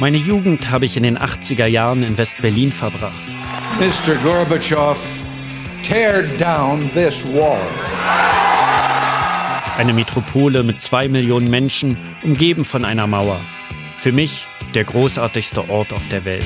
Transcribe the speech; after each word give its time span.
Meine 0.00 0.16
Jugend 0.16 0.70
habe 0.70 0.84
ich 0.84 0.96
in 0.96 1.02
den 1.02 1.18
80er 1.18 1.66
Jahren 1.66 2.04
in 2.04 2.16
West-Berlin 2.16 2.70
verbracht. 2.70 3.18
Mr. 3.80 4.14
Gorbatschow, 4.22 4.96
tear 5.82 6.22
down 6.38 6.88
this 6.92 7.26
wall. 7.26 7.58
Eine 9.76 9.92
Metropole 9.92 10.62
mit 10.62 10.80
zwei 10.80 11.08
Millionen 11.08 11.50
Menschen, 11.50 11.96
umgeben 12.22 12.64
von 12.64 12.84
einer 12.84 13.08
Mauer. 13.08 13.40
Für 13.96 14.12
mich 14.12 14.46
der 14.72 14.84
großartigste 14.84 15.68
Ort 15.68 15.92
auf 15.92 16.06
der 16.06 16.24
Welt. 16.24 16.44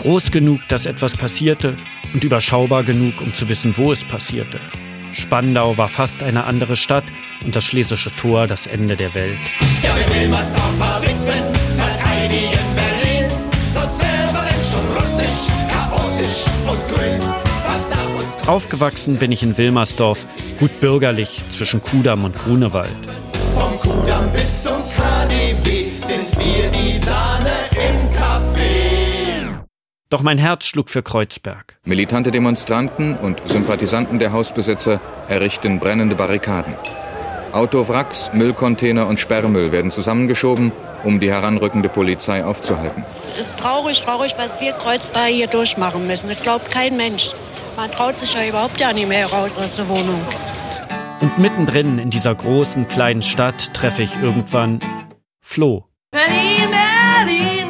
Groß 0.00 0.30
genug, 0.30 0.60
dass 0.68 0.86
etwas 0.86 1.16
passierte 1.16 1.76
und 2.14 2.24
überschaubar 2.24 2.84
genug, 2.84 3.20
um 3.20 3.34
zu 3.34 3.48
wissen, 3.48 3.74
wo 3.76 3.92
es 3.92 4.04
passierte. 4.04 4.60
Spandau 5.12 5.76
war 5.76 5.88
fast 5.88 6.22
eine 6.22 6.44
andere 6.44 6.76
Stadt 6.76 7.04
und 7.44 7.54
das 7.54 7.64
Schlesische 7.64 8.14
Tor 8.14 8.46
das 8.46 8.66
Ende 8.66 8.96
der 8.96 9.14
Welt. 9.14 9.38
Ja, 9.82 9.94
wir 9.96 10.22
Wilmersdorf 10.22 10.76
verwitwen, 10.78 11.54
verteidigen 11.76 12.58
Berlin, 12.74 13.30
sonst 13.70 14.00
wären 14.00 14.32
wir 14.32 14.64
schon 14.64 14.96
russisch, 14.96 15.50
chaotisch 15.70 16.44
und 16.66 16.88
grün. 16.88 17.34
Aufgewachsen 18.46 19.16
bin 19.16 19.32
ich 19.32 19.42
in 19.42 19.56
Wilmersdorf, 19.56 20.26
gut 20.58 20.80
bürgerlich 20.80 21.42
zwischen 21.50 21.82
Kudamm 21.82 22.24
und 22.24 22.36
Grunewald. 22.36 22.92
Vom 23.54 23.78
Kudamm 23.78 24.30
bis 24.32 24.62
zum 24.62 24.73
Doch 30.14 30.22
mein 30.22 30.38
Herz 30.38 30.66
schlug 30.66 30.90
für 30.90 31.02
Kreuzberg. 31.02 31.76
Militante 31.82 32.30
Demonstranten 32.30 33.16
und 33.16 33.40
Sympathisanten 33.46 34.20
der 34.20 34.30
Hausbesitzer 34.30 35.00
errichten 35.26 35.80
brennende 35.80 36.14
Barrikaden. 36.14 36.72
Autowracks, 37.50 38.30
Müllcontainer 38.32 39.08
und 39.08 39.18
Sperrmüll 39.18 39.72
werden 39.72 39.90
zusammengeschoben, 39.90 40.70
um 41.02 41.18
die 41.18 41.32
heranrückende 41.32 41.88
Polizei 41.88 42.44
aufzuhalten. 42.44 43.02
Es 43.40 43.48
ist 43.48 43.58
traurig, 43.58 44.02
traurig, 44.02 44.34
was 44.36 44.60
wir 44.60 44.74
Kreuzberg 44.74 45.30
hier 45.30 45.48
durchmachen 45.48 46.06
müssen. 46.06 46.28
Das 46.28 46.40
glaubt 46.40 46.70
kein 46.70 46.96
Mensch. 46.96 47.32
Man 47.76 47.90
traut 47.90 48.16
sich 48.16 48.34
ja 48.34 48.46
überhaupt 48.46 48.78
ja 48.78 48.92
nicht 48.92 49.08
mehr 49.08 49.26
raus 49.26 49.58
aus 49.58 49.74
der 49.74 49.88
Wohnung. 49.88 50.20
Und 51.22 51.40
mittendrin 51.40 51.98
in 51.98 52.10
dieser 52.10 52.36
großen, 52.36 52.86
kleinen 52.86 53.20
Stadt 53.20 53.74
treffe 53.74 54.02
ich 54.02 54.16
irgendwann 54.22 54.78
Flo. 55.40 55.86
Berlin, 56.12 56.70
Berlin. 56.70 57.64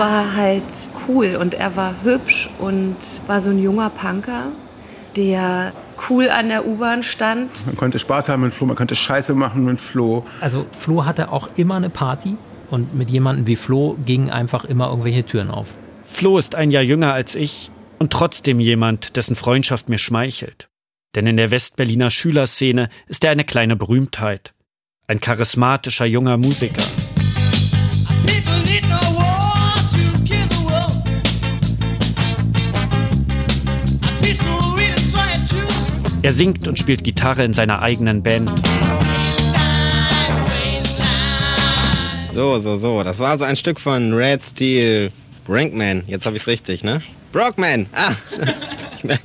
War 0.00 0.34
halt 0.34 0.64
cool 1.06 1.36
und 1.38 1.52
er 1.54 1.76
war 1.76 1.94
hübsch 2.02 2.48
und 2.58 2.96
war 3.26 3.42
so 3.42 3.50
ein 3.50 3.62
junger 3.62 3.90
Punker 3.90 4.48
der 5.16 5.72
cool 6.08 6.30
an 6.30 6.48
der 6.48 6.66
U-Bahn 6.66 7.02
stand. 7.02 7.66
Man 7.66 7.76
konnte 7.76 7.98
Spaß 7.98 8.28
haben 8.28 8.42
mit 8.42 8.54
Flo, 8.54 8.66
man 8.66 8.76
konnte 8.76 8.94
Scheiße 8.94 9.34
machen 9.34 9.64
mit 9.64 9.80
Flo. 9.80 10.24
Also 10.40 10.66
Flo 10.72 11.04
hatte 11.04 11.32
auch 11.32 11.48
immer 11.56 11.76
eine 11.76 11.90
Party 11.90 12.36
und 12.70 12.94
mit 12.94 13.10
jemandem 13.10 13.46
wie 13.46 13.56
Flo 13.56 13.96
gingen 14.06 14.30
einfach 14.30 14.64
immer 14.64 14.88
irgendwelche 14.88 15.24
Türen 15.26 15.50
auf. 15.50 15.66
Flo 16.02 16.38
ist 16.38 16.54
ein 16.54 16.70
Jahr 16.70 16.82
jünger 16.82 17.12
als 17.12 17.34
ich 17.34 17.70
und 17.98 18.12
trotzdem 18.12 18.60
jemand, 18.60 19.16
dessen 19.16 19.36
Freundschaft 19.36 19.88
mir 19.88 19.98
schmeichelt. 19.98 20.68
Denn 21.14 21.26
in 21.26 21.36
der 21.36 21.50
Westberliner 21.50 22.10
Schülerszene 22.10 22.88
ist 23.06 23.24
er 23.24 23.32
eine 23.32 23.44
kleine 23.44 23.76
Berühmtheit. 23.76 24.54
Ein 25.08 25.20
charismatischer 25.20 26.06
junger 26.06 26.36
Musiker. 26.36 26.82
Er 36.30 36.34
singt 36.34 36.68
und 36.68 36.78
spielt 36.78 37.02
Gitarre 37.02 37.42
in 37.42 37.52
seiner 37.54 37.82
eigenen 37.82 38.22
Band. 38.22 38.52
So, 42.32 42.56
so, 42.58 42.76
so. 42.76 43.02
Das 43.02 43.18
war 43.18 43.30
also 43.30 43.44
ein 43.44 43.56
Stück 43.56 43.80
von 43.80 44.14
Red 44.14 44.40
Steel 44.40 45.10
Brinkman. 45.44 46.04
Jetzt 46.06 46.26
habe 46.26 46.36
ich 46.36 46.42
es 46.42 46.46
richtig, 46.46 46.84
ne? 46.84 47.02
Brockman. 47.32 47.88
Ah. 47.92 48.12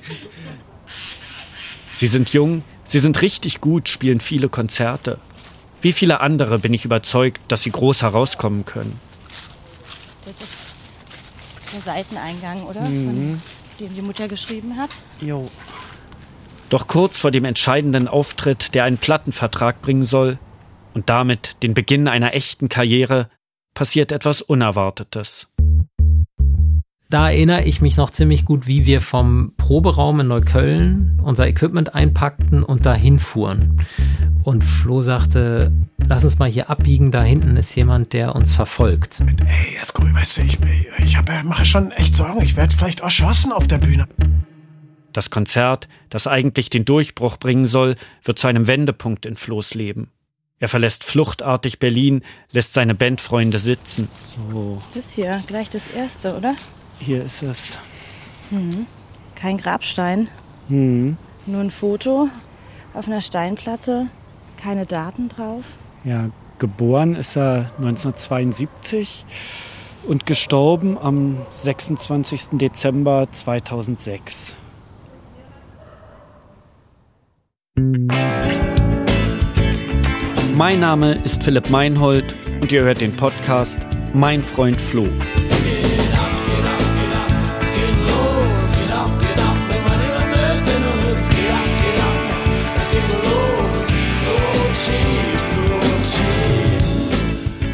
sie 1.94 2.08
sind 2.08 2.34
jung, 2.34 2.64
sie 2.84 2.98
sind 2.98 3.22
richtig 3.22 3.62
gut, 3.62 3.88
spielen 3.88 4.20
viele 4.20 4.50
Konzerte. 4.50 5.20
Wie 5.84 5.92
viele 5.92 6.22
andere 6.22 6.58
bin 6.58 6.74
ich 6.74 6.86
überzeugt, 6.86 7.40
dass 7.50 7.62
sie 7.62 7.70
groß 7.70 8.02
herauskommen 8.02 8.66
können. 8.66 9.00
Das 10.26 10.34
ist 10.34 10.76
der 11.72 11.82
Seiteneingang, 11.82 12.64
oder? 12.64 12.82
Mhm. 12.82 13.06
Von 13.06 13.42
dem 13.80 13.94
die 13.94 14.02
Mutter 14.02 14.28
geschrieben 14.28 14.76
hat. 14.76 14.90
Jo. 15.22 15.52
Doch 16.76 16.88
kurz 16.88 17.22
vor 17.22 17.32
dem 17.32 17.46
entscheidenden 17.46 18.10
Auftritt, 18.10 18.76
der 18.76 18.84
einen 18.84 18.98
Plattenvertrag 18.98 19.82
bringen 19.82 20.04
soll 20.04 20.40
und 20.94 21.10
damit 21.10 21.64
den 21.64 21.74
Beginn 21.74 22.10
einer 22.10 22.34
echten 22.34 22.68
Karriere, 22.68 23.30
passiert 23.74 24.12
etwas 24.12 24.42
Unerwartetes. 24.42 25.48
Da 27.10 27.30
erinnere 27.30 27.64
ich 27.64 27.80
mich 27.80 27.96
noch 27.96 28.10
ziemlich 28.10 28.44
gut, 28.44 28.68
wie 28.68 28.86
wir 28.86 29.00
vom 29.00 29.54
Proberaum 29.56 30.20
in 30.20 30.28
Neukölln 30.28 31.22
unser 31.24 31.48
Equipment 31.48 31.96
einpackten 31.96 32.62
und 32.62 32.86
dahin 32.86 33.20
fuhren. 33.20 33.82
Und 34.44 34.66
Flo 34.66 35.02
sagte, 35.02 35.72
lass 36.06 36.26
uns 36.26 36.40
mal 36.40 36.50
hier 36.50 36.70
abbiegen, 36.70 37.10
da 37.10 37.24
hinten 37.24 37.56
ist 37.56 37.74
jemand, 37.76 38.12
der 38.12 38.36
uns 38.36 38.52
verfolgt. 38.52 39.22
Ey, 39.22 39.78
Esko, 39.82 40.04
weißt 40.04 40.40
du, 40.40 40.42
ich, 40.42 40.60
ich 40.98 41.16
hab, 41.16 41.30
mache 41.46 41.64
schon 41.64 41.92
echt 41.92 42.16
Sorgen, 42.16 42.42
ich 42.42 42.58
werde 42.58 42.76
vielleicht 42.76 43.00
erschossen 43.00 43.54
auf 43.54 43.66
der 43.66 43.78
Bühne. 43.78 44.10
Das 45.16 45.30
Konzert, 45.30 45.88
das 46.10 46.28
eigentlich 46.28 46.70
den 46.70 46.84
Durchbruch 46.84 47.38
bringen 47.38 47.66
soll, 47.66 47.96
wird 48.22 48.38
zu 48.38 48.48
einem 48.48 48.68
Wendepunkt 48.68 49.26
in 49.26 49.38
Flo's 49.38 49.74
Leben. 49.74 50.12
Er 50.60 50.68
verlässt 50.68 51.06
fluchtartig 51.06 51.80
Berlin, 51.80 52.22
lässt 52.52 52.74
seine 52.74 52.96
Bandfreunde 52.96 53.60
sitzen. 53.60 54.10
So. 54.52 54.82
Das 54.94 55.14
hier, 55.14 55.42
gleich 55.48 55.70
das 55.70 55.88
erste, 55.92 56.36
oder? 56.36 56.54
Hier 57.00 57.24
ist 57.24 57.44
es. 57.44 57.80
Mhm. 58.52 58.88
Kein 59.36 59.56
Grabstein. 59.56 60.28
Mhm. 60.68 61.16
Nur 61.46 61.62
ein 61.62 61.72
Foto 61.72 62.30
auf 62.94 63.08
einer 63.08 63.22
Steinplatte. 63.22 64.08
Keine 64.58 64.86
Daten 64.86 65.30
drauf. 65.30 65.64
Ja, 66.04 66.30
geboren 66.60 67.16
ist 67.16 67.38
er 67.38 67.72
1972 67.78 69.24
und 70.06 70.26
gestorben 70.26 70.98
am 70.98 71.38
26. 71.52 72.58
Dezember 72.58 73.30
2006. 73.32 74.58
Mein 80.68 80.80
Name 80.80 81.14
ist 81.24 81.44
Philipp 81.44 81.70
Meinhold 81.70 82.34
und 82.60 82.72
ihr 82.72 82.82
hört 82.82 83.00
den 83.00 83.16
Podcast 83.16 83.78
Mein 84.16 84.42
Freund 84.42 84.82
Flo. 84.82 85.08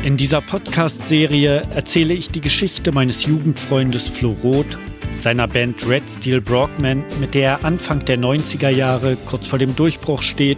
In 0.04 0.18
dieser 0.18 0.42
Podcast-Serie 0.42 1.62
erzähle 1.74 2.14
ich 2.14 2.28
die 2.28 2.42
Geschichte 2.42 2.92
meines 2.92 3.26
Jugendfreundes 3.26 4.10
Flo 4.10 4.36
Roth 4.44 4.78
seiner 5.18 5.48
Band 5.48 5.88
Red 5.88 6.04
Steel 6.10 6.42
Brockman, 6.42 7.06
mit 7.22 7.36
der 7.36 7.52
er 7.52 7.64
Anfang 7.64 8.04
der 8.04 8.20
90er 8.20 8.70
Jahre 8.70 9.16
kurz 9.30 9.48
vor 9.48 9.60
dem 9.60 9.78
Durchbruch 9.78 10.24
steht, 10.24 10.58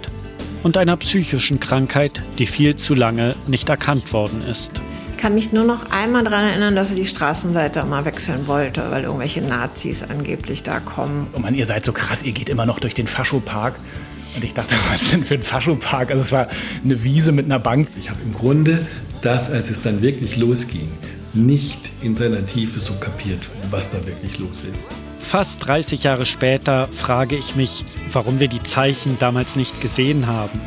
und 0.64 0.78
einer 0.78 0.98
psychischen 0.98 1.60
Krankheit, 1.60 2.22
die 2.40 2.48
viel 2.48 2.76
zu 2.78 2.96
lange 2.96 3.36
nicht 3.48 3.70
erkannt 3.70 4.14
worden 4.14 4.42
ist. 4.50 4.72
Ich 5.12 5.18
kann 5.18 5.36
mich 5.36 5.54
nur 5.54 5.64
noch 5.64 5.92
einmal 5.92 6.24
daran 6.24 6.46
erinnern, 6.46 6.76
dass 6.76 6.90
er 6.90 6.96
die 6.96 7.06
Straßenseite 7.06 7.84
mal 7.86 8.04
wechseln 8.04 8.48
wollte, 8.48 8.84
weil 8.90 9.04
irgendwelche 9.04 9.42
Nazis 9.42 10.04
angeblich 10.04 10.64
da 10.64 10.80
kommen. 10.80 11.28
Oh 11.34 11.40
Mann, 11.40 11.54
ihr 11.54 11.66
seid 11.66 11.86
so 11.86 11.94
krass, 11.94 12.24
ihr 12.24 12.34
geht 12.34 12.50
immer 12.50 12.66
noch 12.66 12.80
durch 12.80 12.94
den 12.94 13.08
Faschopark. 13.08 13.76
Und 14.36 14.44
ich 14.44 14.54
dachte, 14.54 14.76
was 14.92 15.04
ist 15.04 15.14
denn 15.14 15.24
für 15.24 15.36
ein 15.36 15.44
Faschopark? 15.44 16.12
Also 16.12 16.24
es 16.24 16.32
war 16.32 16.48
eine 16.84 17.04
Wiese 17.04 17.32
mit 17.32 17.46
einer 17.46 17.60
Bank. 17.60 17.88
Ich 17.98 18.10
habe 18.10 18.20
im 18.24 18.34
Grunde 18.34 18.86
das, 19.22 19.50
als 19.50 19.70
es 19.70 19.82
dann 19.82 20.02
wirklich 20.02 20.36
losging, 20.36 20.90
nicht 21.34 21.80
in 22.02 22.16
seiner 22.16 22.46
Tiefe 22.46 22.80
so 22.80 22.94
kapiert, 22.94 23.50
was 23.70 23.92
da 23.92 24.06
wirklich 24.06 24.40
los 24.40 24.64
ist. 24.64 24.90
Fast 25.20 25.66
30 25.66 26.04
Jahre 26.04 26.26
später 26.26 26.88
frage 26.88 27.36
ich 27.36 27.56
mich, 27.56 27.86
warum 28.12 28.40
wir 28.40 28.48
die 28.48 28.62
Zeichen 28.62 29.18
damals 29.20 29.56
nicht 29.56 29.82
gesehen 29.82 30.28
haben. 30.28 30.62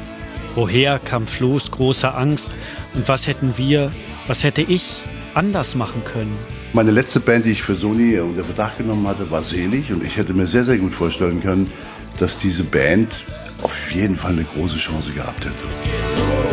Woher 0.55 0.99
kam 0.99 1.27
Flo's 1.27 1.71
große 1.71 2.15
Angst 2.15 2.51
und 2.95 3.09
was 3.09 3.27
hätten 3.27 3.55
wir, 3.57 3.93
was 4.27 4.43
hätte 4.43 4.63
ich 4.63 5.03
anders 5.35 5.75
machen 5.75 6.03
können? 6.05 6.35
Meine 6.73 6.91
letzte 6.91 7.21
Band, 7.21 7.45
die 7.45 7.53
ich 7.53 7.63
für 7.63 7.75
Sony 7.75 8.19
unter 8.19 8.43
Verdacht 8.43 8.79
genommen 8.79 9.07
hatte, 9.07 9.31
war 9.31 9.43
Selig 9.43 9.93
und 9.93 10.03
ich 10.03 10.17
hätte 10.17 10.35
mir 10.35 10.47
sehr, 10.47 10.65
sehr 10.65 10.79
gut 10.79 10.95
vorstellen 10.95 11.43
können, 11.43 11.71
dass 12.19 12.39
diese 12.39 12.65
Band 12.65 13.13
auf 13.63 13.93
jeden 13.93 14.17
Fall 14.17 14.33
eine 14.33 14.45
große 14.45 14.77
Chance 14.77 15.13
gehabt 15.13 15.45
hätte. 15.45 16.46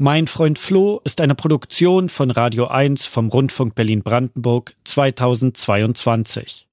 Mein 0.00 0.28
Freund 0.28 0.60
Flo 0.60 1.00
ist 1.02 1.20
eine 1.20 1.34
Produktion 1.34 2.08
von 2.08 2.30
Radio 2.30 2.68
1 2.68 3.04
vom 3.06 3.30
Rundfunk 3.30 3.74
Berlin-Brandenburg 3.74 4.76
2022. 4.84 6.68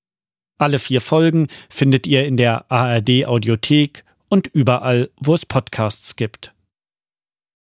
Alle 0.60 0.77
vier 0.77 1.01
Folgen 1.01 1.48
findet 1.68 2.06
ihr 2.06 2.27
in 2.27 2.38
der 2.38 2.72
ARD 2.72 3.25
Audiothek 3.25 4.04
und 4.30 4.45
überall, 4.54 5.10
wo 5.19 5.33
es 5.33 5.44
Podcasts 5.44 6.16
gibt. 6.16 6.54